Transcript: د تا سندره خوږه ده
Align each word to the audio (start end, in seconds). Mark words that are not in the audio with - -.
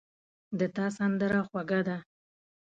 د 0.59 0.61
تا 0.75 0.85
سندره 0.97 1.39
خوږه 1.47 1.81
ده 1.87 1.97